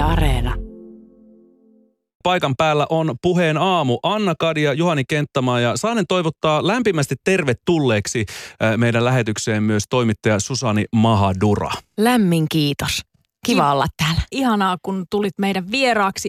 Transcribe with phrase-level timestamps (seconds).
[0.00, 0.54] Yle Areena.
[2.22, 3.98] Paikan päällä on puheen aamu.
[4.02, 8.26] Anna Kadia, Juhani Kenttämaa ja saanen toivottaa lämpimästi tervetulleeksi
[8.76, 11.70] meidän lähetykseen myös toimittaja Susani Mahadura.
[11.98, 13.00] Lämmin kiitos.
[13.46, 14.20] Kiva Ki- olla täällä.
[14.32, 16.28] Ihanaa, kun tulit meidän vieraaksi.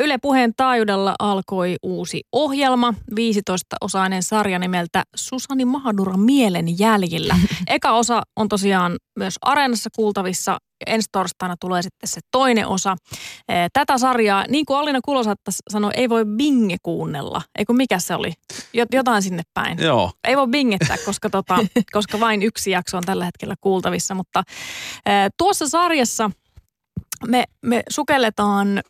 [0.00, 7.36] Yle Puheen taajuudella alkoi uusi ohjelma, 15-osainen sarja nimeltä Susani Mahadura mielen jäljillä.
[7.66, 10.58] Eka osa on tosiaan myös Areenassa kuultavissa.
[10.86, 12.96] Ensi torstaina tulee sitten se toinen osa.
[13.72, 17.42] Tätä sarjaa, niin kuin Alina Kulosatta sanoi, ei voi binge kuunnella.
[17.58, 18.32] Eikö mikä se oli?
[18.52, 19.78] Jot- Jotain sinne päin.
[19.78, 21.58] Joo, Ei voi bingettää, koska, tota,
[21.92, 24.14] koska vain yksi jakso on tällä hetkellä kuultavissa.
[24.14, 24.42] Mutta
[25.38, 26.30] tuossa sarjassa
[27.28, 28.82] me, me sukelletaan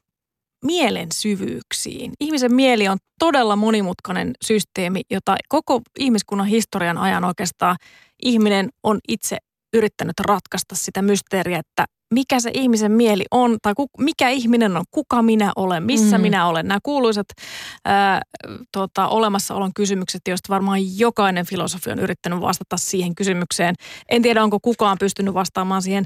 [0.64, 2.12] mielen syvyyksiin.
[2.20, 7.76] Ihmisen mieli on todella monimutkainen systeemi, jota koko ihmiskunnan historian ajan oikeastaan
[8.22, 9.36] ihminen on itse
[9.72, 14.84] yrittänyt ratkaista sitä mysteeriä, että mikä se ihmisen mieli on, tai ku, mikä ihminen on,
[14.90, 16.22] kuka minä olen, missä Mm.
[16.22, 16.68] minä olen.
[16.68, 17.26] Nämä kuuluisat
[17.84, 18.22] ää,
[18.72, 23.74] tota, olemassaolon kysymykset, joista varmaan jokainen filosofi on yrittänyt vastata siihen kysymykseen.
[24.08, 26.04] En tiedä, onko kukaan pystynyt vastaamaan siihen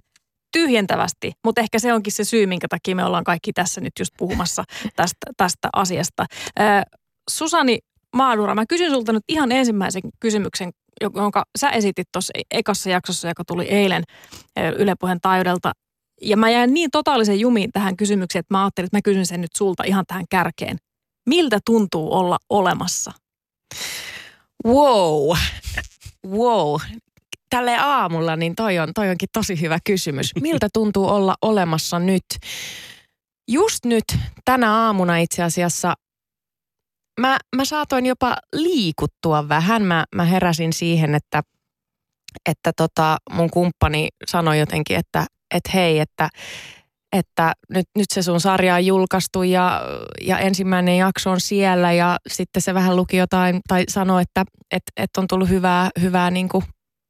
[0.53, 4.13] tyhjentävästi, mutta ehkä se onkin se syy, minkä takia me ollaan kaikki tässä nyt just
[4.19, 4.65] puhumassa
[4.97, 6.27] tästä, tästä asiasta.
[6.59, 6.83] Ää,
[7.31, 7.79] Susani
[8.17, 13.45] Maadura, mä kysyn sulta nyt ihan ensimmäisen kysymyksen, jonka sä esitit tuossa ekassa jaksossa, joka
[13.45, 14.03] tuli eilen
[14.57, 15.73] ää, Yle Puheen taajuudelta.
[16.23, 19.41] Ja mä jäin niin totaalisen jumiin tähän kysymykseen, että mä ajattelin, että mä kysyn sen
[19.41, 20.77] nyt sulta ihan tähän kärkeen.
[21.27, 23.13] Miltä tuntuu olla olemassa?
[24.67, 25.37] Wow.
[26.27, 26.81] Wow.
[27.51, 30.31] Tälle aamulla, niin toi, on, toi onkin tosi hyvä kysymys.
[30.41, 32.25] Miltä tuntuu olla olemassa nyt?
[33.49, 34.05] Just nyt,
[34.45, 35.95] tänä aamuna itse asiassa,
[37.21, 39.83] mä, mä saatoin jopa liikuttua vähän.
[39.83, 41.43] Mä, mä heräsin siihen, että,
[42.49, 46.29] että tota, mun kumppani sanoi jotenkin, että, että hei, että,
[47.13, 49.83] että nyt, nyt se sun sarja on julkaistu ja,
[50.21, 51.93] ja ensimmäinen jakso on siellä.
[51.93, 56.31] Ja sitten se vähän luki jotain tai sanoi, että et, et on tullut hyvää, hyvää
[56.31, 56.65] niin kuin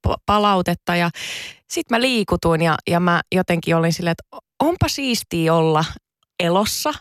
[0.09, 0.97] pa- palautetta.
[0.97, 1.11] Ja
[1.71, 5.84] sitten mä liikutuin ja, ja mä jotenkin olin silleen, että onpa siistiä olla
[6.41, 6.93] elossa.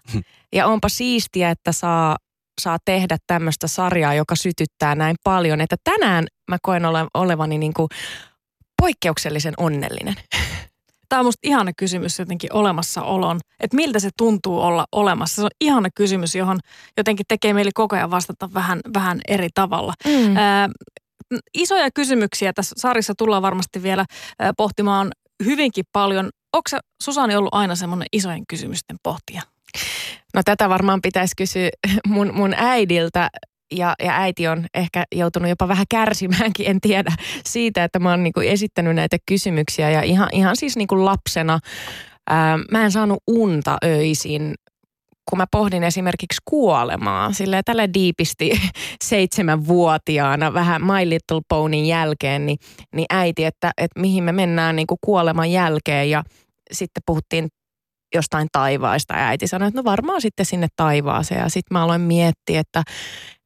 [0.56, 2.18] Ja onpa siistiä, että saa,
[2.62, 7.74] saa tehdä tämmöistä sarjaa, joka sytyttää näin paljon, että tänään mä koen ole, olevani niin
[7.74, 7.88] kuin
[8.82, 10.16] poikkeuksellisen onnellinen.
[11.10, 15.36] Tämä on musta ihana kysymys jotenkin olemassaolon, että miltä se tuntuu olla olemassa.
[15.36, 16.60] Se on ihana kysymys, johon
[16.98, 19.94] jotenkin tekee mieli koko ajan vastata vähän, vähän eri tavalla.
[20.06, 20.38] Mm.
[20.38, 20.70] Ää,
[21.54, 24.06] isoja kysymyksiä tässä sarjassa tullaan varmasti vielä
[24.58, 25.12] pohtimaan
[25.46, 26.30] hyvinkin paljon.
[26.54, 26.70] Onko
[27.04, 29.42] Susani ollut aina semmoinen isojen kysymysten pohtija?
[30.34, 31.70] No tätä varmaan pitäisi kysyä
[32.08, 33.30] mun, mun äidiltä.
[33.72, 37.12] Ja, ja äiti on ehkä joutunut jopa vähän kärsimäänkin, en tiedä,
[37.46, 39.90] siitä, että mä oon niinku esittänyt näitä kysymyksiä.
[39.90, 41.60] Ja ihan, ihan siis niinku lapsena
[42.30, 44.54] ää, mä en saanut unta öisin,
[45.30, 47.34] kun mä pohdin esimerkiksi kuolemaa.
[47.34, 48.52] Silleen tällä diipisti
[49.04, 52.58] seitsemänvuotiaana, vähän My Little Ponyn jälkeen, niin,
[52.96, 56.10] niin äiti, että, että mihin me mennään niinku kuoleman jälkeen.
[56.10, 56.24] Ja
[56.72, 57.48] sitten puhuttiin
[58.16, 61.42] jostain taivaista ja äiti sanoi, että no varmaan sitten sinne taivaaseen.
[61.42, 62.84] Ja sitten mä aloin miettiä, että,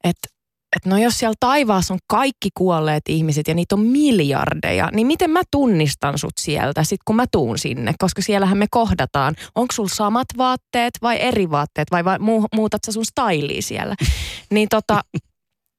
[0.03, 0.27] että,
[0.75, 5.29] että no jos siellä taivaassa on kaikki kuolleet ihmiset ja niitä on miljardeja, niin miten
[5.29, 7.93] mä tunnistan sut sieltä sitten kun mä tuun sinne?
[7.99, 9.35] Koska siellähän me kohdataan.
[9.55, 13.95] Onko sulla samat vaatteet vai eri vaatteet vai, vai mu- muutat sä sun styliä siellä?
[14.51, 15.01] Niin tota,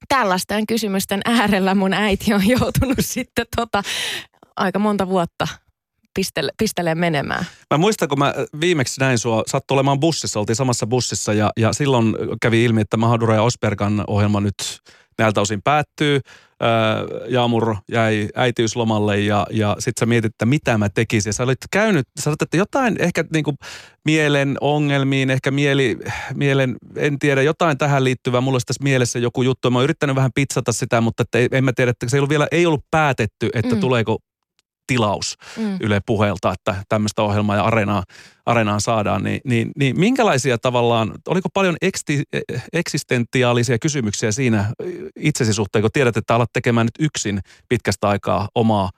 [0.08, 3.82] tällaisten kysymysten äärellä mun äiti on joutunut sitten tota,
[4.56, 5.48] aika monta vuotta
[6.14, 7.46] pistele, pistelee menemään.
[7.74, 11.72] Mä muistan, kun mä viimeksi näin sua, sattui olemaan bussissa, oltiin samassa bussissa ja, ja
[11.72, 14.54] silloin kävi ilmi, että Mahadura ja Osbergan ohjelma nyt
[15.18, 16.20] näiltä osin päättyy.
[16.62, 16.96] Ää,
[17.28, 21.30] Jaamur jäi äitiyslomalle ja, ja sit sä mietit, että mitä mä tekisin.
[21.30, 23.54] Ja sä olit käynyt, sä sanoit, että jotain ehkä niinku
[24.04, 25.98] mielen ongelmiin, ehkä mieli,
[26.34, 28.40] mielen, en tiedä, jotain tähän liittyvää.
[28.40, 29.70] Mulla olisi tässä mielessä joku juttu.
[29.70, 32.18] Mä oon yrittänyt vähän pitsata sitä, mutta että ei, en mä tiedä, että se ei
[32.18, 33.80] ollut vielä ei ollut päätetty, että Mm.
[33.80, 34.18] tuleeko
[34.90, 35.76] tilaus Mm.
[35.80, 38.02] Yle puheelta, että tämmöistä ohjelmaa ja areenaa,
[38.46, 42.22] areenaan saadaan, niin, niin, niin minkälaisia tavallaan, oliko paljon eksti,
[42.72, 44.72] eksistentiaalisia kysymyksiä siinä
[45.16, 48.90] itsesi suhteen, kun tiedät, että alat tekemään nyt yksin pitkästä aikaa omaa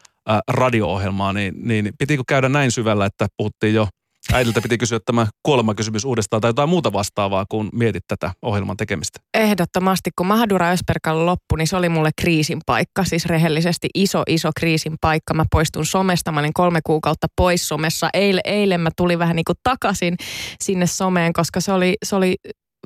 [0.49, 3.89] radio-ohjelmaa, niin, niin pitikö käydä näin syvällä, että puhuttiin jo
[4.33, 9.21] äidiltä piti kysyä tämä kuolemakysymys uudestaan tai jotain muuta vastaavaa, kun mietit tätä ohjelman tekemistä?
[9.35, 13.05] Ehdottomasti, kun Mahadura Ösperkan loppu, niin se oli mulle kriisin paikka.
[13.05, 15.35] Siis rehellisesti iso, iso kriisin paikka.
[15.35, 18.11] Mä poistun somesta, mä olin kolme kuukautta pois somessa.
[18.15, 20.17] Eil, eilen mä tulin vähän niin kuin takaisin
[20.63, 22.35] sinne someen, koska se oli, se oli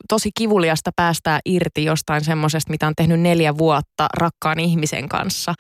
[0.09, 5.55] tosi kivuliasta päästää irti jostain semmoisesta, mitä on tehnyt neljä vuotta rakkaan ihmisen kanssa.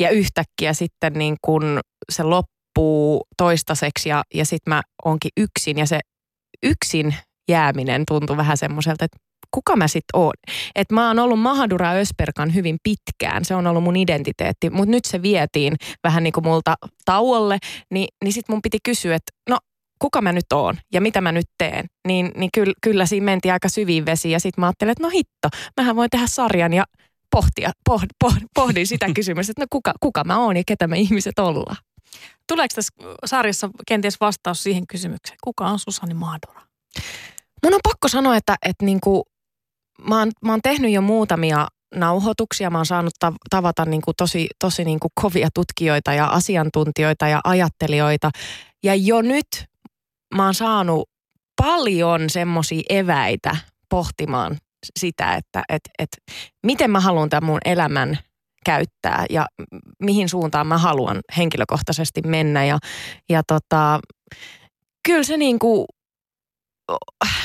[0.00, 1.80] Ja yhtäkkiä sitten niin kun
[2.12, 2.24] se
[2.78, 6.00] loppuu toistaiseksi ja, ja sitten mä onkin yksin ja se
[6.62, 7.14] yksin
[7.50, 9.18] jääminen tuntui vähän semmoiselta, että
[9.54, 10.32] kuka mä sitten oon.
[10.74, 15.04] Että mä oon ollut Mahadura Ösperkan hyvin pitkään, se on ollut mun identiteetti, mutta nyt
[15.04, 16.74] se vietiin vähän niin kuin multa
[17.04, 17.58] tauolle,
[17.90, 19.58] niin, niin sitten mun piti kysyä, että no
[19.98, 23.52] kuka mä nyt oon ja mitä mä nyt teen, niin, niin kyllä, kyllä siinä mentiin
[23.52, 25.48] aika syviin vesiin ja sitten mä ajattelin, että no hitto,
[25.80, 26.84] mähän voin tehdä sarjan ja
[27.30, 30.98] pohtia, pohd, pohd, pohdin sitä kysymystä, että no kuka, kuka mä oon ja ketä me
[30.98, 31.76] ihmiset ollaan.
[32.46, 32.92] Tuleeko tässä
[33.24, 36.62] sarjassa kenties vastaus siihen kysymykseen, kuka on Susani Mahdura?
[37.62, 39.24] Mun on pakko sanoa, että, että niinku,
[40.08, 42.70] mä, oon, mä oon tehnyt jo muutamia nauhoituksia.
[42.70, 43.12] Mä oon saanut
[43.50, 48.30] tavata niin kuin tosi, tosi niin kuin kovia tutkijoita ja asiantuntijoita ja ajattelijoita.
[48.82, 49.46] Ja jo nyt
[50.34, 51.08] mä oon saanut
[51.62, 53.56] paljon semmoisia eväitä
[53.88, 54.58] pohtimaan
[54.98, 56.08] sitä, että et, et,
[56.66, 58.18] miten mä haluan tämän mun elämän
[58.64, 59.46] käyttää ja
[60.02, 62.64] mihin suuntaan mä haluan henkilökohtaisesti mennä.
[62.64, 62.78] Ja,
[63.28, 64.00] ja tota,
[65.08, 65.86] kyllä se niin kuin,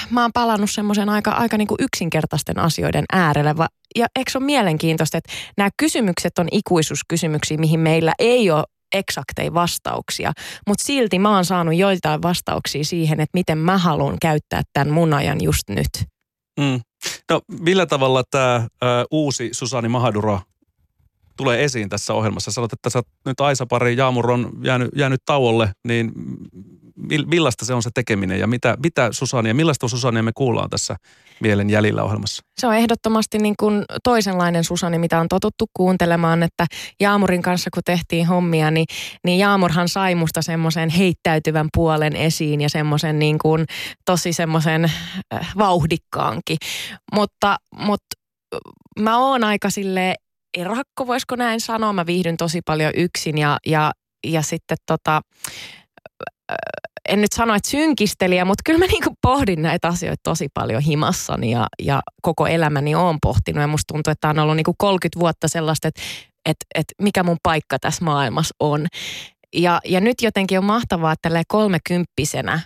[0.10, 3.56] mä oon palannut semmoisen aika, aika niin kuin yksinkertaisten asioiden äärelle.
[3.96, 8.64] Ja eikö se ole mielenkiintoista, että nämä kysymykset on ikuisuuskysymyksiä, mihin meillä ei ole
[8.94, 10.34] eksakteja vastauksia,
[10.68, 15.14] mutta silti mä oon saanut joitain vastauksia siihen, että miten mä haluan käyttää tämän mun
[15.14, 15.90] ajan just nyt.
[16.60, 16.82] Mm.
[17.30, 18.68] No millä tavalla tämä
[19.12, 20.40] uusi Susani Mahadura
[21.38, 22.52] tulee esiin tässä ohjelmassa?
[22.52, 26.12] Sanot, että sä nyt Aisa-pari Jaamur on jäänyt, jäänyt tauolle, niin
[27.26, 30.96] millaista se on se tekeminen ja mitä, mitä Susania, millaista Susania me kuullaan tässä
[31.40, 32.44] Mielen jäljillä ohjelmassa?
[32.58, 36.66] Se on ehdottomasti niin kuin toisenlainen Susani, mitä on totuttu kuuntelemaan, että
[37.00, 38.86] Jaamurin kanssa kun tehtiin hommia, niin,
[39.26, 43.66] niin Jaamurhan sai musta semmoisen heittäytyvän puolen esiin ja semmoisen niin kuin
[44.06, 44.92] tosi semmoisen
[45.34, 46.58] äh, vauhdikkaankin.
[47.14, 48.16] Mutta, mutta
[49.00, 50.16] mä oon aika sille
[50.58, 51.94] erakko, voisiko näin sanoa.
[51.94, 53.92] Mä viihdyn tosi paljon yksin ja, ja,
[54.28, 55.22] ja sitten tota,
[57.10, 61.52] en nyt sano, että synkistelijä, mutta kyllä mä niinku pohdin näitä asioita tosi paljon himassani
[61.52, 63.62] ja, ja koko elämäni on pohtinut.
[63.62, 66.02] Ja musta tuntuu, että on ollut niinku 30 vuotta sellaista, että,
[66.46, 68.88] että, että mikä mun paikka tässä maailmassa on.
[69.54, 72.60] Ja, ja nyt jotenkin on mahtavaa, että kolmekymppisenä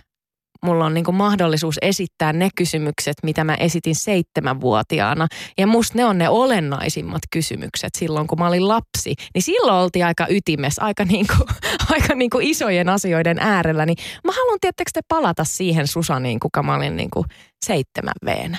[0.64, 5.26] mulla on niinku mahdollisuus esittää ne kysymykset, mitä mä esitin seitsemänvuotiaana.
[5.58, 9.14] Ja musta ne on ne olennaisimmat kysymykset silloin, kun mä olin lapsi.
[9.34, 11.34] Niin silloin oltiin aika ytimessä, aika, niinku,
[11.92, 13.86] aika niinku isojen asioiden äärellä.
[13.86, 17.24] Niin mä haluan, tiettekö te palata siihen Susaniin, kuka mä olin niinku
[17.66, 18.58] seitsemän veenä.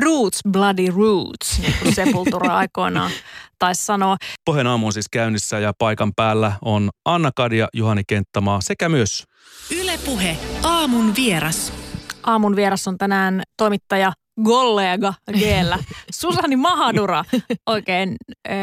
[0.00, 3.10] Roots, bloody roots, niin kuin Sepultura aikoinaan
[3.58, 4.16] taisi sanoa.
[4.44, 9.24] Pohjan aamu on siis käynnissä ja paikan päällä on Anna Kadia, Juhani Kenttämaa sekä myös
[9.70, 11.72] Ylepuhe aamun vieras.
[12.22, 14.12] Aamun vieras on tänään toimittaja
[14.44, 15.78] kollega Geellä.
[16.20, 17.24] Susani Mahadura,
[17.66, 18.16] oikein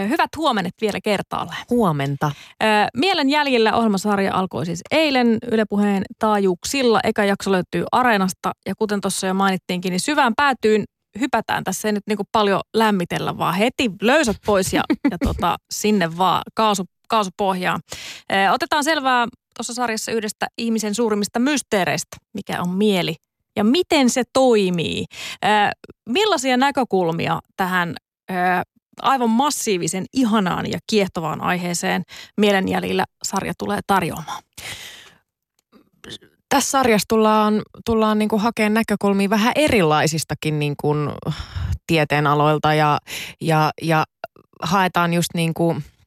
[0.09, 1.65] hyvät huomenet vielä kertaalleen.
[1.69, 2.31] Huomenta.
[2.97, 6.99] Mielen jäljellä ohjelmasarja alkoi siis eilen Ylepuheen taajuuksilla.
[7.03, 10.83] Eka jakso löytyy Areenasta ja kuten tuossa jo mainittiinkin, niin syvään päätyyn
[11.19, 11.63] hypätään.
[11.63, 16.41] Tässä ei nyt niin paljon lämmitellä, vaan heti löysät pois ja, ja tota, sinne vaan
[16.55, 17.81] kaasu, kaasupohjaan.
[18.51, 19.27] Otetaan selvää
[19.57, 23.15] tuossa sarjassa yhdestä ihmisen suurimmista mysteereistä, mikä on mieli
[23.55, 25.05] ja miten se toimii.
[26.09, 27.95] Millaisia näkökulmia tähän
[29.01, 32.03] aivan massiivisen, ihanaan ja kiehtovaan aiheeseen
[32.37, 34.43] mielenjäljillä sarja tulee tarjoamaan?
[36.49, 41.09] Tässä sarjassa tullaan, tullaan niin kuin hakemaan näkökulmia vähän erilaisistakin niin kuin
[41.87, 42.99] tieteenaloilta ja,
[43.41, 44.03] ja, ja
[44.61, 45.83] haetaan just niin kuin–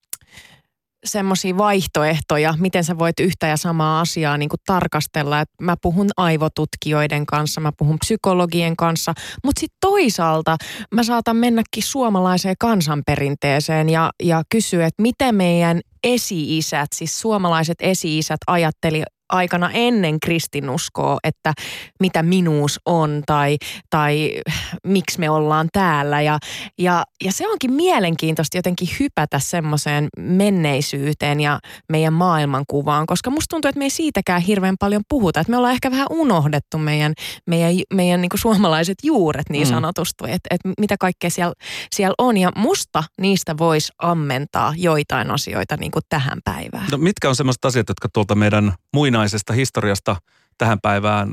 [1.04, 5.40] semmoisia vaihtoehtoja, miten sä voit yhtä ja samaa asiaa niin kuin tarkastella.
[5.40, 10.56] Et mä puhun aivotutkijoiden kanssa, mä puhun psykologien kanssa, mutta sitten toisaalta
[10.94, 18.40] mä saatan mennäkin suomalaiseen kansanperinteeseen ja, ja kysyä, että miten meidän esi-isät, siis suomalaiset esi-isät
[18.46, 21.52] ajatteli aikana ennen kristinuskoa, että
[22.00, 23.58] mitä minuus on tai,
[23.90, 24.40] tai
[24.86, 26.20] miksi me ollaan täällä.
[26.20, 26.38] Ja,
[26.78, 31.58] ja, ja se onkin mielenkiintoista jotenkin hypätä semmoiseen menneisyyteen ja
[31.92, 35.40] meidän maailmankuvaan, koska musta tuntuu, että me ei siitäkään hirveän paljon puhuta.
[35.40, 37.12] Että me ollaan ehkä vähän unohdettu meidän,
[37.46, 39.70] meidän, meidän niin suomalaiset juuret niin mm.
[39.70, 41.54] sanotusti, että, että mitä kaikkea siellä,
[41.94, 42.36] siellä on.
[42.36, 46.86] Ja musta niistä voisi ammentaa joitain asioita niin kuin tähän päivään.
[46.90, 50.16] No mitkä on sellaiset asiat, jotka tuolta meidän muina muinaisesta historiasta
[50.58, 51.32] tähän päivään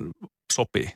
[0.54, 0.90] sopii?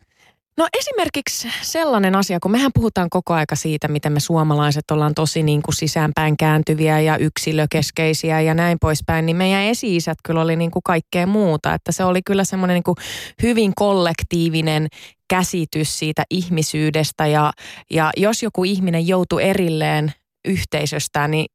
[0.57, 5.43] No esimerkiksi sellainen asia, kun mehän puhutaan koko aika siitä, miten me suomalaiset ollaan tosi
[5.43, 10.71] niin kuin sisäänpäin kääntyviä ja yksilökeskeisiä ja näin poispäin, niin meidän esi-isät kyllä oli niin
[10.71, 11.73] kuin kaikkea muuta.
[11.73, 12.97] Että se oli kyllä semmoinen niin kuin
[13.41, 14.88] hyvin kollektiivinen
[15.29, 17.51] käsitys siitä ihmisyydestä ja,
[17.91, 20.12] ja jos joku ihminen joutui erilleen
[20.47, 21.45] yhteisöstään, niin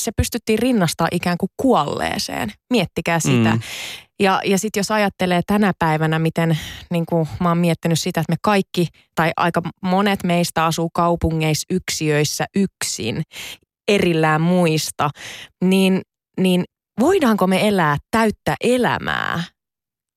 [0.00, 2.52] se pystyttiin rinnastaa ikään kuin kuolleeseen.
[2.70, 3.50] Miettikää sitä.
[3.50, 3.60] Mm.
[4.22, 6.58] Ja, ja sitten jos ajattelee tänä päivänä, miten
[6.90, 11.66] niin kuin mä oon miettinyt sitä, että me kaikki tai aika monet meistä asuu kaupungeissa
[11.70, 13.22] yksiöissä yksin,
[13.88, 15.10] erillään muista,
[15.64, 16.00] niin,
[16.40, 16.64] niin
[17.00, 19.42] voidaanko me elää täyttä elämää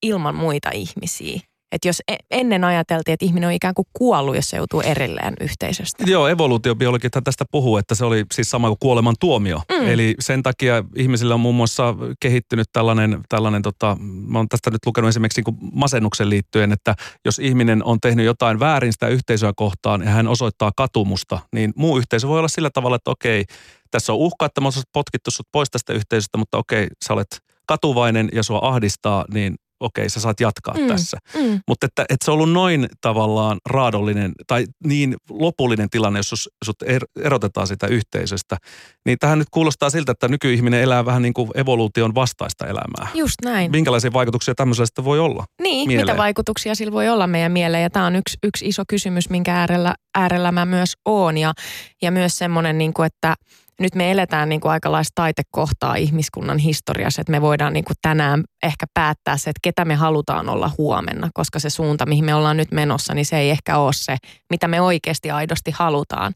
[0.03, 1.39] ilman muita ihmisiä?
[1.75, 5.33] Että jos e- ennen ajateltiin, että ihminen on ikään kuin kuollut, jos se joutuu erilleen
[5.41, 6.03] yhteisöstä.
[6.07, 9.61] Joo, evoluutiobiologit tästä puhuu, että se oli siis sama kuin kuoleman tuomio.
[9.71, 9.87] Mm.
[9.87, 14.85] Eli sen takia ihmisillä on muun muassa kehittynyt tällainen, tällainen tota, mä oon tästä nyt
[14.85, 20.01] lukenut esimerkiksi niin masennuksen liittyen, että jos ihminen on tehnyt jotain väärin sitä yhteisöä kohtaan
[20.01, 23.45] ja hän osoittaa katumusta, niin muu yhteisö voi olla sillä tavalla, että okei,
[23.91, 28.29] tässä on uhka, että mä potkittu sut pois tästä yhteisöstä, mutta okei, sä olet katuvainen
[28.33, 31.17] ja sua ahdistaa, niin okei, sä saat jatkaa mm, tässä.
[31.33, 31.59] Mm.
[31.67, 36.81] Mutta että, että se on ollut noin tavallaan raadollinen tai niin lopullinen tilanne, jos sut
[36.85, 38.57] er, erotetaan sitä yhteisöstä.
[39.05, 43.07] Niin tähän nyt kuulostaa siltä, että nykyihminen elää vähän niin kuin evoluution vastaista elämää.
[43.13, 43.71] Just näin.
[43.71, 45.45] Minkälaisia vaikutuksia tämmöisellä sitten voi olla?
[45.61, 46.07] Niin, mieleen?
[46.07, 47.83] mitä vaikutuksia sillä voi olla meidän mieleen.
[47.83, 51.37] Ja tämä on yksi, yksi iso kysymys, minkä äärellä, äärellä mä myös oon.
[51.37, 51.53] Ja,
[52.01, 53.35] ja myös semmoinen, niin kuin, että–
[53.79, 58.43] nyt me eletään niin kuin aikalaista taitekohtaa ihmiskunnan historiassa, että me voidaan niin kuin tänään
[58.63, 62.57] ehkä päättää se, että ketä me halutaan olla huomenna, koska se suunta, mihin me ollaan
[62.57, 64.17] nyt menossa, niin se ei ehkä ole se,
[64.49, 66.33] mitä me oikeasti aidosti halutaan.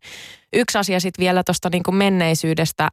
[0.53, 2.89] Yksi asia sitten vielä tuosta niin menneisyydestä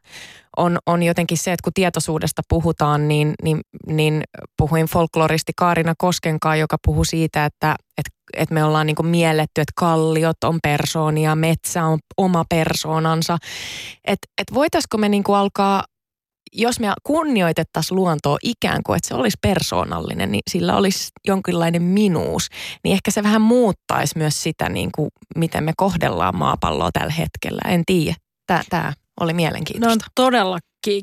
[0.57, 4.23] on, on jotenkin se, että kun tietoisuudesta puhutaan, niin, niin, niin
[4.59, 9.73] puhuin folkloristi Kaarina Koskenkaan, joka puhuu siitä, että, että, että me ollaan niin mielletty, että
[9.77, 13.39] kalliot on persoonia, metsä on oma persoonansa.
[14.05, 15.85] Että et voitaisiko me niin alkaa
[16.53, 22.49] jos me kunnioitettaisiin luontoa ikään kuin, että se olisi persoonallinen, niin sillä olisi jonkinlainen minuus,
[22.85, 27.61] niin ehkä se vähän muuttaisi myös sitä, niin kuin, miten me kohdellaan maapalloa tällä hetkellä.
[27.69, 28.17] En tiedä.
[28.71, 29.89] Tämä oli mielenkiintoista.
[29.89, 30.59] Ne on todella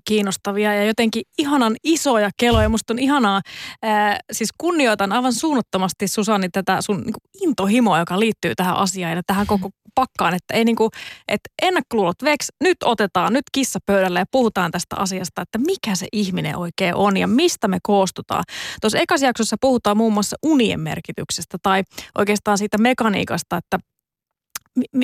[0.05, 2.69] kiinnostavia ja jotenkin ihanan isoja keloja.
[2.69, 3.41] Musta on ihanaa,
[3.81, 9.15] ää, siis kunnioitan aivan suunnattomasti Susani tätä sun niin kuin intohimoa, joka liittyy tähän asiaan
[9.15, 10.89] ja tähän koko pakkaan, että ei niin kuin,
[11.27, 16.07] että ennakkoluulot veks, nyt otetaan nyt kissa pöydälle ja puhutaan tästä asiasta, että mikä se
[16.11, 18.43] ihminen oikein on ja mistä me koostutaan.
[18.81, 21.83] Tuossa ekassa jaksossa puhutaan muun muassa unien merkityksestä tai
[22.17, 23.77] oikeastaan siitä mekaniikasta, että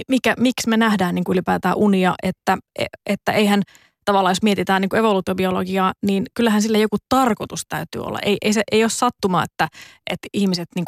[0.10, 2.58] mikä, miksi me nähdään niin kuin ylipäätään unia, että,
[3.06, 3.62] että eihän
[4.10, 8.20] tavallaan jos mietitään niin evoluutiobiologiaa, niin kyllähän sille joku tarkoitus täytyy olla.
[8.20, 9.68] Ei, ei, se, ei ole sattuma, että,
[10.12, 10.86] että ihmiset niin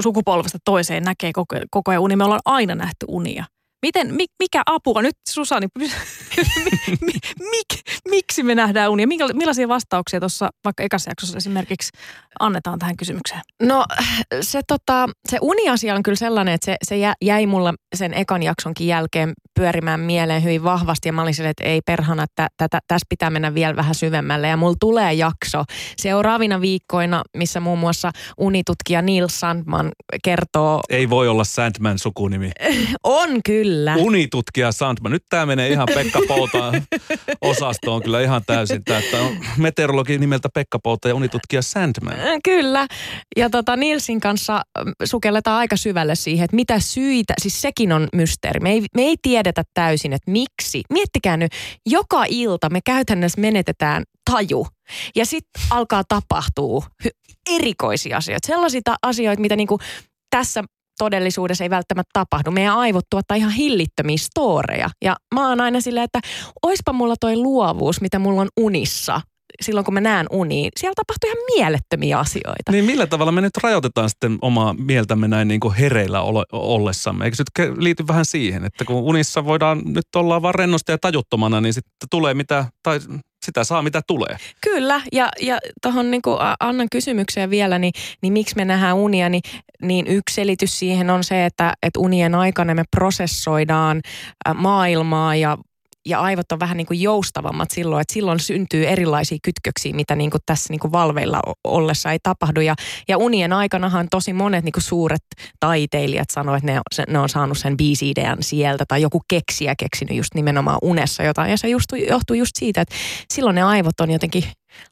[0.00, 2.16] sukupolvesta toiseen näkee koko, koko ajan unia.
[2.16, 3.44] Me ollaan aina nähty unia.
[3.82, 5.66] Miten, mikä apua nyt Susani,
[7.52, 7.68] mik,
[8.08, 9.06] miksi me nähdään unia?
[9.32, 11.90] Millaisia vastauksia tuossa vaikka ekassa jaksossa esimerkiksi
[12.40, 13.40] annetaan tähän kysymykseen?
[13.62, 13.84] No
[14.40, 18.86] se, tota, se uniasia on kyllä sellainen, että se, se jäi mulla sen ekan jaksonkin
[18.86, 23.06] jälkeen pyörimään mieleen hyvin vahvasti ja mä olin silleen, että ei perhana, että tätä, tässä
[23.08, 25.64] pitää mennä vielä vähän syvemmälle ja mulla tulee jakso
[25.96, 29.92] seuraavina viikkoina, missä muun muassa unitutkija Neil Sandman
[30.24, 30.80] kertoo.
[30.88, 32.50] Ei voi olla Sandman sukunimi.
[33.04, 33.71] on kyllä.
[33.98, 35.12] Unitutkija Sandman.
[35.12, 36.82] Nyt tämä menee ihan Pekka Poutaan
[37.40, 38.84] osastoon kyllä ihan täysin.
[38.84, 42.14] Tämä on meteorologi nimeltä Pekka Pouta ja unitutkija Sandman.
[42.44, 42.86] Kyllä.
[43.36, 44.62] Ja tota Nilsin kanssa
[45.04, 48.60] sukelletaan aika syvälle siihen, että mitä syitä, siis sekin on mysteeri.
[48.60, 50.82] Me ei, me ei tiedetä täysin, että miksi.
[50.92, 51.52] Miettikää nyt,
[51.86, 54.66] joka ilta me käytännössä menetetään taju.
[55.16, 56.86] Ja sitten alkaa tapahtua
[57.50, 58.46] erikoisia asioita.
[58.46, 59.78] Sellaisia asioita, mitä niinku
[60.30, 60.64] tässä
[61.02, 62.50] todellisuudessa ei välttämättä tapahdu.
[62.50, 64.88] Meidän aivot tuottaa ihan hillittömiä storeja.
[65.04, 66.20] Ja mä oon aina silleen, että
[66.62, 69.20] oispa mulla toi luovuus, mitä mulla on unissa
[69.62, 72.72] silloin kun mä näen uniin, siellä tapahtuu ihan mielettömiä asioita.
[72.72, 77.24] Niin millä tavalla me nyt rajoitetaan sitten omaa mieltämme näin niin kuin hereillä ollessamme?
[77.24, 80.98] Eikö se nyt liity vähän siihen, että kun unissa voidaan nyt olla vaan rennosti ja
[80.98, 83.00] tajuttomana, niin sitten tulee mitä, tai
[83.44, 84.36] sitä saa mitä tulee.
[84.60, 86.22] Kyllä, ja, ja tuohon niin
[86.60, 87.92] Annan kysymykseen vielä, niin,
[88.22, 89.42] niin miksi me nähdään unia, niin,
[89.82, 94.00] niin yksi selitys siihen on se, että, että unien aikana me prosessoidaan
[94.54, 95.58] maailmaa ja
[96.06, 100.30] ja aivot on vähän niin kuin joustavammat silloin, että silloin syntyy erilaisia kytköksiä, mitä niin
[100.30, 102.60] kuin tässä niin kuin valveilla ollessa ei tapahdu.
[102.60, 102.74] Ja,
[103.08, 105.24] ja unien aikanahan tosi monet niin kuin suuret
[105.60, 110.34] taiteilijat sanoivat, että ne, ne on saanut sen biisiidean sieltä tai joku keksiä keksinyt just
[110.34, 111.50] nimenomaan unessa jotain.
[111.50, 112.94] Ja se just, johtuu just siitä, että
[113.34, 114.44] silloin ne aivot on jotenkin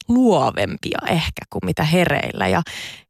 [0.09, 2.49] luovempia ehkä kuin mitä hereillä.
[2.49, 2.63] Ja,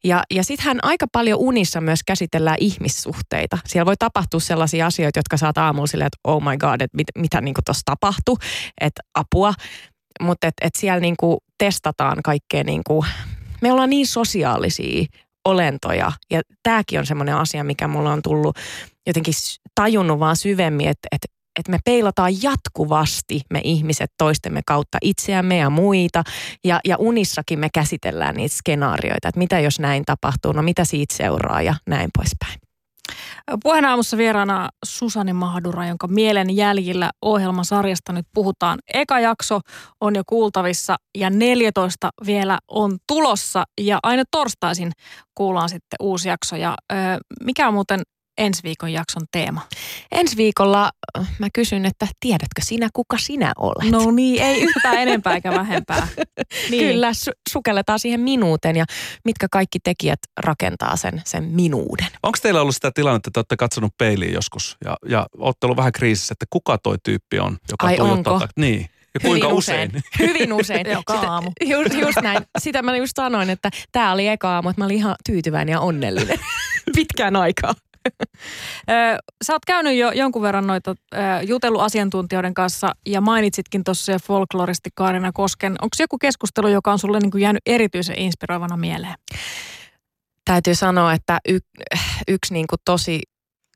[0.05, 3.59] ja, ja sitten hän aika paljon unissa myös käsitellään ihmissuhteita.
[3.67, 7.07] Siellä voi tapahtua sellaisia asioita, jotka saat aamulla silleen, että oh my god, että mit,
[7.19, 8.37] mitä niin tuossa tapahtui,
[8.81, 9.55] että apua.
[10.21, 11.17] Mutta et, et siellä niin
[11.59, 13.07] testataan kaikkea, niin kuin,
[13.63, 15.05] me ollaan niin sosiaalisia
[15.45, 16.13] olentoja.
[16.31, 18.57] Ja tämäkin on semmoinen asia, mikä mulla on tullut
[19.07, 19.35] jotenkin
[19.75, 25.71] tajunnut vaan syvemmin, että, että että me peilataan jatkuvasti me ihmiset toistemme kautta itseämme ja
[25.71, 26.23] muita.
[26.65, 31.17] Ja, ja unissakin me käsitellään niitä skenaarioita, että mitä jos näin tapahtuu, no mitä siitä
[31.17, 32.61] seuraa ja näin poispäin.
[33.63, 38.79] Puheen aamussa vieraana Susani Mahdura, jonka mielen jäljillä ohjelmasarjasta nyt puhutaan.
[38.95, 39.61] Eka jakso
[40.01, 44.93] on jo kuultavissa ja 14 vielä on tulossa ja aina torstaisin
[45.35, 46.57] kuullaan sitten uusi jakso.
[46.57, 46.75] Ja,
[47.45, 48.03] mikä on muuten
[48.41, 49.61] ensi viikon jakson teema?
[50.13, 53.91] Ensi viikolla äh, mä kysyn, että tiedätkö sinä, kuka sinä olet?
[53.91, 56.09] No niin, ei yhtään enempää eikä vähempää.
[56.71, 56.87] Niin.
[56.87, 58.85] Kyllä, su- sukelletaan siihen minuuteen ja
[59.25, 62.07] mitkä kaikki tekijät rakentaa sen, sen minuuden.
[62.23, 65.77] Onko teillä ollut sitä tilannetta, että te olette katsonut peiliin joskus ja, ja olette ollut
[65.77, 68.45] vähän kriisissä, että kuka toi tyyppi on, joka Ai tuijottaa onko?
[68.47, 68.87] tak- Niin.
[69.15, 69.91] Ja kuinka Hyvin usein?
[70.19, 70.87] Hyvin usein.
[70.91, 71.51] Joka Sitä- aamu.
[71.67, 72.43] Just, just näin.
[72.59, 75.81] Sitä mä just sanoin, että tämä oli eka aamu, että mä olin ihan tyytyväinen ja
[75.81, 76.39] onnellinen
[76.95, 77.75] pitkään aikaa.
[79.45, 84.91] Sä oot käynyt jo jonkun verran noita ö, jutellut asiantuntijoiden kanssa ja mainitsitkin tuossa folkloristi
[84.95, 85.73] Kaarina Kosken.
[85.73, 89.15] Onko joku keskustelu, joka on sulle niin kuin jäänyt erityisen inspiroivana mieleen?
[90.45, 91.59] Täytyy sanoa, että y,
[92.29, 93.21] yksi niin kuin tosi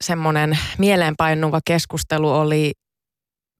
[0.00, 2.72] semmoinen mieleenpainuva keskustelu oli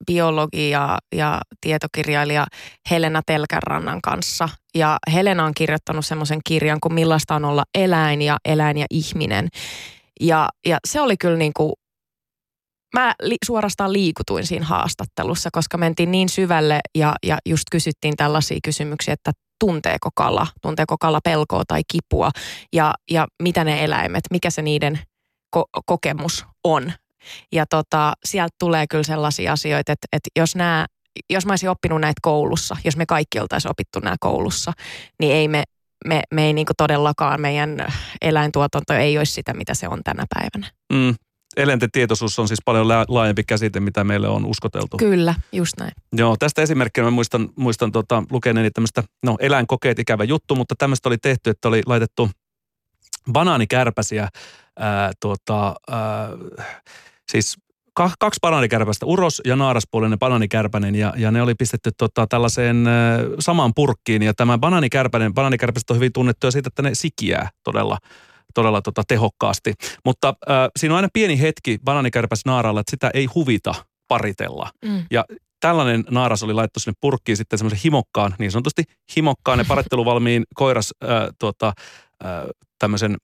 [0.07, 2.45] biologi ja, ja tietokirjailija
[2.91, 4.49] Helena Telkänrannan kanssa.
[4.75, 9.47] Ja Helena on kirjoittanut semmoisen kirjan kuin Millaista on olla eläin ja eläin ja ihminen.
[10.21, 11.73] Ja, ja se oli kyllä niin kuin,
[12.93, 18.59] mä li, suorastaan liikutuin siinä haastattelussa, koska mentiin niin syvälle ja, ja just kysyttiin tällaisia
[18.63, 22.31] kysymyksiä, että tunteeko kala, tunteeko kala pelkoa tai kipua?
[22.73, 24.99] Ja, ja mitä ne eläimet, mikä se niiden
[25.57, 26.91] ko- kokemus on.
[27.51, 30.85] Ja tota, sieltä tulee kyllä sellaisia asioita, että, että jos nämä
[31.29, 34.73] jos mä olisin oppinut näitä koulussa, jos me kaikki oltaisiin opittu nämä koulussa,
[35.19, 35.63] niin ei me,
[36.07, 40.71] me, me ei niinku todellakaan, meidän eläintuotanto ei olisi sitä, mitä se on tänä päivänä.
[40.93, 41.15] Mm.
[41.57, 44.97] Eläinten tietoisuus on siis paljon la- laajempi käsite, mitä meille on uskoteltu.
[44.97, 45.91] Kyllä, just näin.
[46.13, 51.09] Joo, tästä esimerkkinä mä muistan, muistan tota, lukeneeni tämmöistä, no eläinkokeet ikävä juttu, mutta tämmöistä
[51.09, 52.29] oli tehty, että oli laitettu
[53.31, 54.29] banaanikärpäsiä,
[54.79, 56.29] ää, tuota, ää,
[57.31, 57.57] siis
[57.95, 62.85] kaksi banaanikärpästä, uros ja naaraspuolinen banaanikärpänen ja, ja ne oli pistetty tota, tällaiseen
[63.39, 67.97] samaan purkkiin ja tämä banaanikärpänen, banaanikärpäset on hyvin tunnettuja siitä, että ne sikiää todella
[68.55, 69.73] todella tota, tehokkaasti.
[70.05, 73.75] Mutta äh, siinä on aina pieni hetki banaanikärpäs naaralla, että sitä ei huvita
[74.07, 74.69] paritella.
[74.85, 75.03] Mm.
[75.11, 75.25] Ja
[75.59, 78.83] tällainen naaras oli laittu sinne purkkiin sitten semmoisen himokkaan, niin sanotusti
[79.15, 81.73] himokkaan ja paritteluvalmiin koiras äh, tuota,
[82.25, 82.31] äh,
[82.79, 83.17] tämmöisen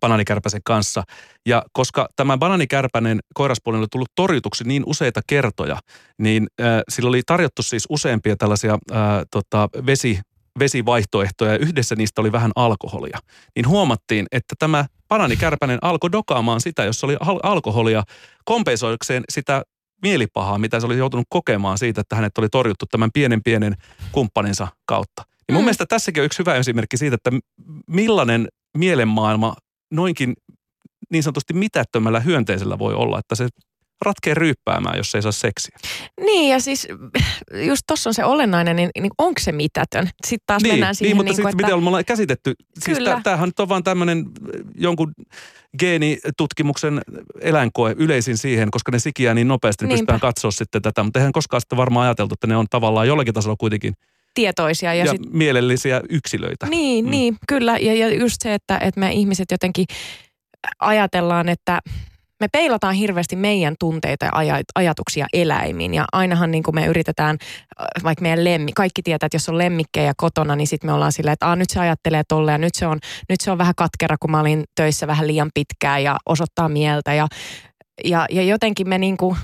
[0.00, 1.02] banaanikärpäsen kanssa.
[1.46, 5.78] Ja koska tämä banaanikärpänen koiraspuolinen oli tullut torjutuksi niin useita kertoja,
[6.18, 8.98] niin äh, sillä oli tarjottu siis useampia tällaisia äh,
[9.30, 10.20] tota, vesi,
[10.58, 13.18] vesivaihtoehtoja ja yhdessä niistä oli vähän alkoholia.
[13.56, 18.02] Niin huomattiin, että tämä banaanikärpänen alkoi dokaamaan sitä, jos oli al- alkoholia
[18.44, 19.62] kompensoidakseen sitä
[20.02, 23.76] mielipahaa, mitä se oli joutunut kokemaan siitä, että hänet oli torjuttu tämän pienen pienen
[24.12, 25.22] kumppaninsa kautta.
[25.48, 25.64] Ja mun Mm.
[25.64, 27.30] mielestä tässäkin on yksi hyvä esimerkki siitä, että
[27.86, 29.54] millainen mielenmaailma
[29.90, 30.34] noinkin
[31.10, 33.48] niin sanotusti mitättömällä hyönteisellä voi olla, että se
[34.04, 35.78] ratkee ryyppäämään, jos ei saa seksiä.
[36.20, 36.88] Niin ja siis
[37.66, 40.08] just tuossa on se olennainen, niin, niin onko se mitätön?
[40.26, 41.88] Sitten taas niin, mennään siihen niin, mutta niin sitten kuin, miten että...
[41.88, 43.14] ollaan käsitetty, siis Kyllä.
[43.14, 44.26] tä- tämähän nyt on vaan tämmöinen
[44.74, 45.12] jonkun
[45.78, 47.00] geenitutkimuksen
[47.40, 50.00] eläinkoe yleisin siihen, koska ne sikiää niin nopeasti, niin Niinpä.
[50.00, 53.34] pystytään katsoa sitten tätä, mutta eihän koskaan sitten varmaan ajateltu, että ne on tavallaan jollakin
[53.34, 53.94] tasolla kuitenkin
[54.36, 54.94] tietoisia.
[54.94, 56.66] Ja, ja, sit, mielellisiä yksilöitä.
[56.66, 57.10] niin, Mm.
[57.10, 57.78] niin, kyllä.
[57.78, 59.86] Ja, ja just se, että, että me ihmiset jotenkin
[60.78, 61.80] ajatellaan, että
[62.40, 65.94] me peilataan hirveästi meidän tunteita ja aja- ajatuksia eläimiin.
[65.94, 67.36] Ja ainahan niin kuin me yritetään,
[67.80, 71.12] äh, vaikka meidän lemmi, kaikki tietää, että jos on lemmikkejä kotona, niin sitten me ollaan
[71.12, 73.74] silleen, että Aa, nyt se ajattelee tolle ja nyt se, on, nyt se on vähän
[73.76, 77.14] katkera, kun mä olin töissä vähän liian pitkään ja osoittaa mieltä.
[77.14, 77.26] Ja,
[78.04, 79.36] ja, ja jotenkin me niin kuin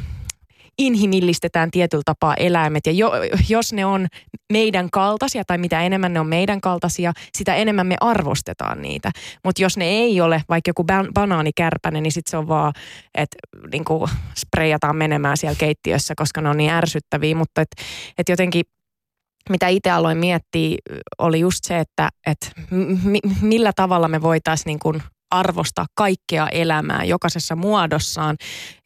[0.87, 2.87] inhimillistetään tietyllä tapaa eläimet.
[2.87, 3.13] Ja jo,
[3.49, 4.07] jos ne on
[4.53, 9.11] meidän kaltaisia tai mitä enemmän ne on meidän kaltaisia, sitä enemmän me arvostetaan niitä.
[9.45, 12.73] Mutta jos ne ei ole, vaikka joku ban- banaanikärpänen, niin sitten se on vaan,
[13.15, 13.37] että
[13.73, 17.35] niinku spreijataan menemään siellä keittiössä, koska ne on niin ärsyttäviä.
[17.35, 17.69] Mutta et,
[18.19, 18.65] et jotenkin
[19.51, 20.77] mitä itse aloin miettiä,
[21.19, 22.47] oli just se, että, että
[23.05, 28.37] mi- millä tavalla me voitaisiin niin arvostaa kaikkea elämää jokaisessa muodossaan.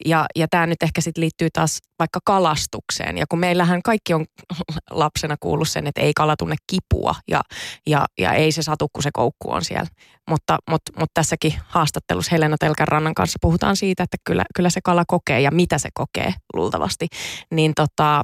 [0.05, 3.19] Ja, ja tämä nyt ehkä sitten liittyy taas vaikka kalastukseen.
[3.19, 4.25] Ja kun meillähän kaikki on
[4.91, 7.41] lapsena kuullut sen, että ei kala tunne kipua ja,
[7.87, 9.89] ja, ja ei se satu, kun se koukku on siellä.
[10.31, 15.05] Mutta, mutta, mutta tässäkin haastattelussa Helena Telkänrannan kanssa puhutaan siitä, että kyllä, kyllä se kala
[15.07, 17.09] kokee ja mitä se kokee luultavasti.
[17.51, 18.23] Niin tota,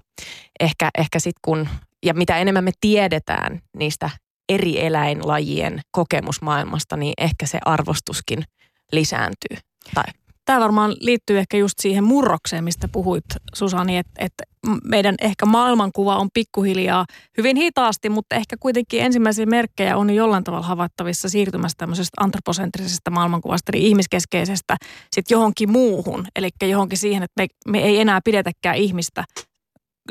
[0.60, 1.68] ehkä, ehkä sitten kun,
[2.04, 4.10] ja mitä enemmän me tiedetään niistä
[4.48, 8.44] eri eläinlajien kokemusmaailmasta, niin ehkä se arvostuskin
[8.92, 9.56] lisääntyy.
[9.94, 10.04] Tai
[10.44, 13.24] Tämä varmaan liittyy ehkä just siihen murrokseen, mistä puhuit
[13.54, 14.44] Susani, että, että
[14.84, 17.04] meidän ehkä maailmankuva on pikkuhiljaa
[17.38, 23.72] hyvin hitaasti, mutta ehkä kuitenkin ensimmäisiä merkkejä on jollain tavalla havaittavissa siirtymästä tämmöisestä antroposentrisesta maailmankuvasta,
[23.74, 24.76] eli ihmiskeskeisestä,
[25.12, 29.24] sitten johonkin muuhun, eli johonkin siihen, että me, me ei enää pidetäkään ihmistä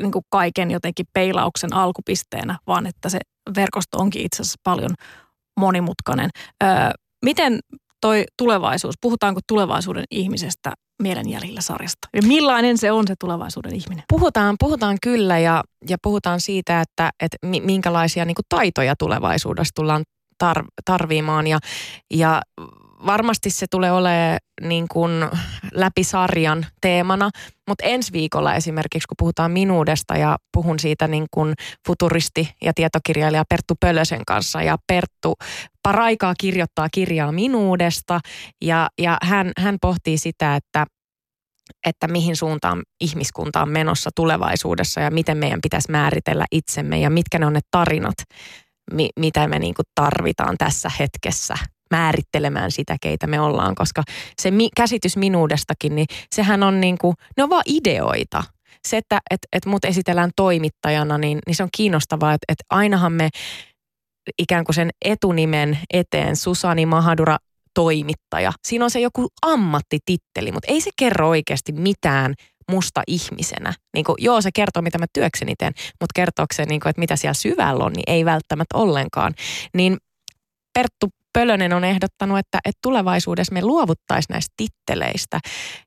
[0.00, 3.18] niin kuin kaiken jotenkin peilauksen alkupisteenä, vaan että se
[3.56, 4.90] verkosto onkin itse asiassa paljon
[5.60, 6.30] monimutkainen.
[6.64, 6.70] Öö,
[7.24, 7.58] miten
[8.00, 12.08] toi tulevaisuus, puhutaanko tulevaisuuden ihmisestä mielenjäljillä sarjasta?
[12.14, 14.04] Ja millainen se on se tulevaisuuden ihminen?
[14.08, 20.02] Puhutaan, puhutaan kyllä ja, ja puhutaan siitä, että, että minkälaisia niin taitoja tulevaisuudessa tullaan
[20.38, 21.58] tar, tarvimaan ja,
[22.14, 22.42] ja
[23.06, 25.12] varmasti se tulee olemaan niin kuin
[25.72, 27.30] läpi sarjan teemana,
[27.68, 31.54] mutta ensi viikolla esimerkiksi, kun puhutaan minuudesta ja puhun siitä niin kuin
[31.86, 35.34] futuristi ja tietokirjailija Perttu Pölösen kanssa ja Perttu
[35.82, 38.20] paraikaa kirjoittaa kirjaa minuudesta
[38.64, 40.86] ja, ja hän, hän pohtii sitä, että
[41.86, 47.38] että mihin suuntaan ihmiskunta on menossa tulevaisuudessa ja miten meidän pitäisi määritellä itsemme ja mitkä
[47.38, 48.14] ne on ne tarinat,
[48.92, 51.54] mi, mitä me niin kuin tarvitaan tässä hetkessä
[51.92, 54.02] määrittelemään sitä, keitä me ollaan, koska
[54.42, 58.44] se mi- käsitys minuudestakin, niin sehän on niin kuin, ne on vaan ideoita.
[58.88, 63.12] Se, että et, et mut esitellään toimittajana, niin, niin se on kiinnostavaa, että et ainahan
[63.12, 63.28] me
[64.38, 67.36] ikään kuin sen etunimen eteen Susani Mahadura
[67.74, 68.52] toimittaja.
[68.68, 72.34] Siinä on se joku ammattititteli, mutta ei se kerro oikeasti mitään
[72.70, 73.74] musta ihmisenä.
[73.94, 77.00] Niin kuin, joo, se kertoo, mitä mä työkseni teen, mutta kertooko se, niin kuin, että
[77.00, 79.34] mitä siellä syvällä on, niin ei välttämättä ollenkaan.
[79.74, 79.96] Niin
[80.74, 85.40] Perttu Pölönen on ehdottanut, että, että tulevaisuudessa me luovuttaisiin näistä titteleistä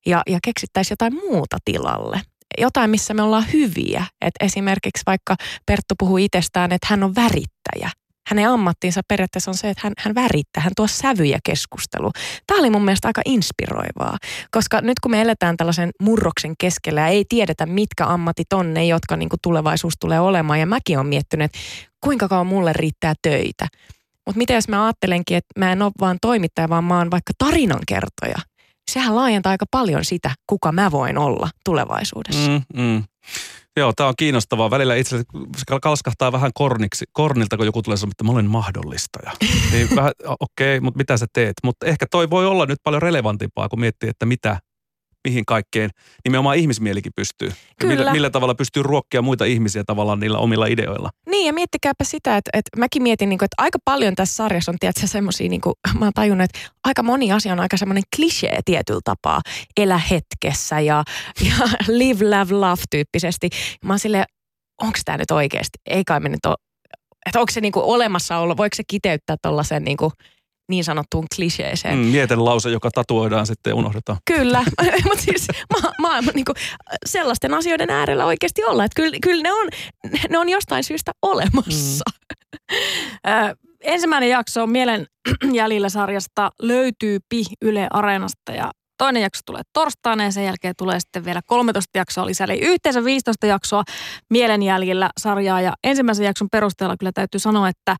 [0.05, 2.21] ja, ja keksittäisiin jotain muuta tilalle.
[2.57, 4.05] Jotain, missä me ollaan hyviä.
[4.21, 7.89] Et esimerkiksi vaikka Perttu puhuu itsestään, että hän on värittäjä.
[8.29, 12.11] Hänen ammattiinsa periaatteessa on se, että hän, hän värittää, hän tuo sävyjä keskustelu.
[12.47, 14.17] Tämä oli mun mielestä aika inspiroivaa,
[14.51, 18.85] koska nyt kun me eletään tällaisen murroksen keskellä ja ei tiedetä, mitkä ammatit on ne,
[18.85, 20.59] jotka niin tulevaisuus tulee olemaan.
[20.59, 21.59] Ja mäkin olen miettinyt, että
[22.03, 23.67] kuinka kauan mulle riittää töitä.
[24.25, 27.33] Mutta mitä jos mä ajattelenkin, että mä en ole vaan toimittaja, vaan mä oon vaikka
[27.37, 28.37] tarinankertoja.
[28.91, 32.51] Sehän laajentaa aika paljon sitä, kuka mä voin olla tulevaisuudessa.
[32.51, 33.03] Mm, mm.
[33.77, 34.71] Joo, tämä on kiinnostavaa.
[34.71, 35.23] Välillä itse
[35.81, 39.31] kalskahtaa vähän korniksi, kornilta, kun joku tulee sanoa, että mä olen mahdollistaja.
[39.71, 41.53] niin vähän, okei, okay, mutta mitä sä teet?
[41.63, 44.59] Mutta ehkä toi voi olla nyt paljon relevantimpaa, kun miettii, että mitä
[45.25, 45.89] mihin kaikkeen
[46.25, 47.51] nimenomaan ihmismielikin pystyy.
[47.79, 47.95] Kyllä.
[47.95, 51.09] Millä, millä tavalla pystyy ruokkia muita ihmisiä tavallaan niillä omilla ideoilla.
[51.29, 54.71] Niin ja miettikääpä sitä, että, että mäkin mietin, niin kuin, että aika paljon tässä sarjassa
[54.71, 58.03] on tietysti semmoisia, niin kuin, mä oon tajunnut, että aika moni asia on aika semmoinen
[58.15, 59.41] klisee tietyllä tapaa.
[59.77, 61.03] Elä hetkessä ja,
[61.41, 61.55] ja
[61.87, 63.49] live, love, love tyyppisesti.
[63.85, 64.25] Mä oon silleen,
[64.81, 65.77] onko tämä nyt oikeasti?
[65.85, 66.55] Ei kai me nyt ole,
[67.25, 70.11] että onko se niin kuin olla, voiko se kiteyttää tuollaisen niin kuin,
[70.69, 71.97] niin sanottuun kliseeseen.
[71.97, 74.17] Mm, mietelause, joka tatuoidaan sitten ja unohdetaan.
[74.25, 74.63] Kyllä,
[75.07, 76.55] mutta siis ma- maailma niin kuin,
[77.05, 78.83] sellaisten asioiden äärellä oikeasti olla.
[78.83, 79.67] Että kyllä, kyllä ne, on,
[80.29, 82.03] ne on jostain syystä olemassa.
[82.71, 82.77] Mm.
[83.27, 83.55] Ö,
[83.93, 85.07] ensimmäinen jakso on Mielen
[85.53, 90.99] jäljillä sarjasta löytyy Pi Yle Areenasta ja Toinen jakso tulee torstaina ja sen jälkeen tulee
[90.99, 92.45] sitten vielä 13 jaksoa lisää.
[92.45, 93.83] Eli yhteensä 15 jaksoa
[94.29, 95.61] mielenjäljillä sarjaa.
[95.61, 97.95] Ja ensimmäisen jakson perusteella kyllä täytyy sanoa, että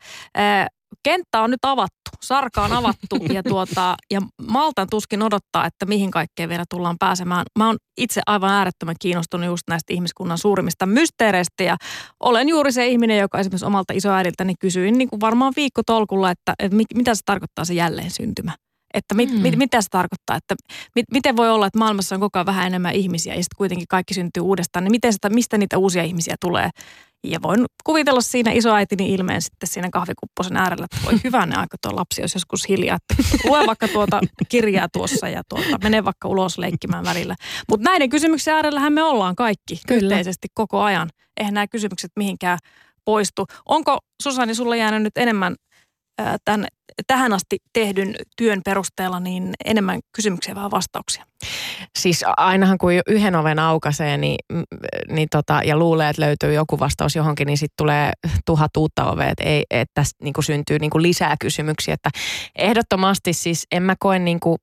[1.03, 6.11] kenttä on nyt avattu, sarka on avattu ja, tuota, ja Maltan tuskin odottaa, että mihin
[6.11, 7.45] kaikkeen vielä tullaan pääsemään.
[7.59, 11.77] Mä oon itse aivan äärettömän kiinnostunut just näistä ihmiskunnan suurimmista mysteereistä ja
[12.19, 16.77] olen juuri se ihminen, joka esimerkiksi omalta isoäidiltäni kysyin niin kuin varmaan viikkotolkulla, että, että
[16.95, 18.51] mitä se tarkoittaa se jälleen syntymä.
[18.93, 19.41] Että mit, mm.
[19.41, 20.55] mit, mitä se tarkoittaa, että
[20.95, 23.87] mit, miten voi olla, että maailmassa on koko ajan vähän enemmän ihmisiä ja sitten kuitenkin
[23.89, 26.69] kaikki syntyy uudestaan, niin miten sitä, mistä niitä uusia ihmisiä tulee?
[27.31, 31.95] Ja voin kuvitella siinä isoäitini ilmeen sitten siinä kahvikupposen äärellä, että voi hyvänä aika tuo
[31.95, 32.97] lapsi olisi joskus hiljaa.
[33.11, 37.35] Että lue vaikka tuota kirjaa tuossa ja tuota, mene vaikka ulos leikkimään välillä.
[37.69, 40.01] Mutta näiden kysymyksen äärellähän me ollaan kaikki Kyllä.
[40.01, 41.09] yhteisesti koko ajan.
[41.37, 42.59] Eihän nämä kysymykset mihinkään
[43.05, 43.45] poistu.
[43.65, 45.55] Onko Susani sulla jäänyt nyt enemmän
[46.45, 46.67] tämän,
[47.07, 51.25] tähän asti tehdyn työn perusteella niin enemmän kysymyksiä vai vastauksia?
[51.99, 54.37] Siis ainahan kun yhden oven aukaisee niin,
[55.09, 58.11] niin tota, ja luulee, että löytyy joku vastaus johonkin, niin sitten tulee
[58.45, 61.93] tuhat uutta ovea, että, ei, että tässä niin syntyy niin lisää kysymyksiä.
[61.93, 62.09] Että
[62.55, 64.57] ehdottomasti siis en mä koe niin kuin,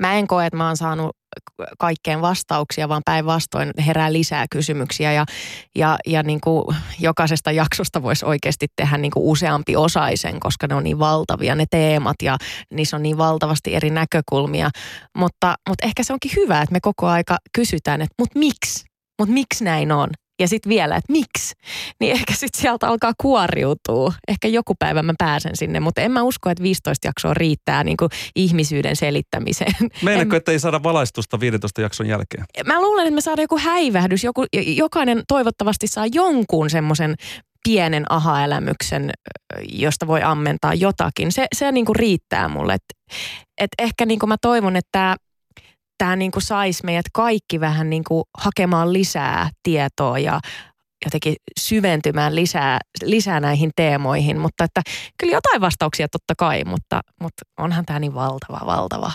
[0.00, 1.15] mä en koe, että mä oon saanut
[1.78, 5.24] kaikkeen vastauksia, vaan päinvastoin herää lisää kysymyksiä ja,
[5.74, 10.74] ja, ja niin kuin jokaisesta jaksosta voisi oikeasti tehdä niin kuin useampi osaisen, koska ne
[10.74, 12.36] on niin valtavia ne teemat ja
[12.72, 14.70] niissä on niin valtavasti eri näkökulmia.
[15.18, 18.84] Mutta, mutta ehkä se onkin hyvä, että me koko aika kysytään, että mutta miksi?
[19.18, 20.08] Mutta miksi näin on?
[20.40, 21.54] Ja sitten vielä, että miksi,
[22.00, 24.12] niin ehkä sitten sieltä alkaa kuoriutua.
[24.28, 27.96] Ehkä joku päivä mä pääsen sinne, mutta en mä usko, että 15 jaksoa riittää niin
[27.96, 29.72] kuin ihmisyyden selittämiseen.
[30.02, 32.44] Meinaatko, että ei saada valaistusta 15 jakson jälkeen?
[32.66, 37.14] Mä luulen, että me saadaan joku häivähdys, joku, jokainen toivottavasti saa jonkun semmoisen
[37.68, 39.10] pienen aha-elämyksen,
[39.68, 41.32] josta voi ammentaa jotakin.
[41.32, 42.74] Se, se niin kuin riittää mulle.
[42.74, 42.82] Et,
[43.58, 45.16] et ehkä niin kuin mä toivon, että
[45.98, 50.40] tämä niin kuin saisi meidät kaikki vähän niin kuin hakemaan lisää tietoa ja
[51.04, 54.38] jotenkin syventymään lisää, lisää näihin teemoihin.
[54.38, 54.82] Mutta että
[55.20, 59.12] kyllä jotain vastauksia totta kai, mutta, mutta onhan tämä niin valtava, valtava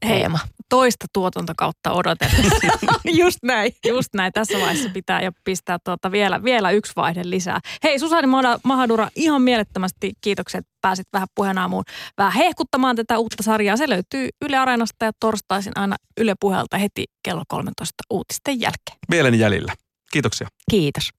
[0.00, 0.38] teema.
[0.70, 2.66] Toista tuotantokautta odotellessa.
[3.20, 3.72] Just näin.
[3.86, 4.32] Just näin.
[4.32, 7.60] Tässä vaiheessa pitää jo pistää tuota vielä, vielä yksi vaihde lisää.
[7.82, 8.28] Hei Susani
[8.64, 10.66] Mahadura, ihan mielettömästi kiitokset.
[10.80, 11.84] Pääsit vähän puheenaamuun
[12.18, 13.76] vähän hehkuttamaan tätä uutta sarjaa.
[13.76, 18.98] Se löytyy Yle Areenasta ja torstaisin aina Yle Puhelta heti kello 13 uutisten jälkeen.
[19.08, 19.72] Mielen jäljellä.
[20.12, 20.48] Kiitoksia.
[20.70, 21.10] Kiitos.